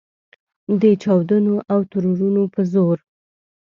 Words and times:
د 0.81 0.83
چاودنو 1.01 1.55
او 1.71 1.79
ترورونو 1.91 2.43
په 2.53 2.61
زور. 2.71 2.97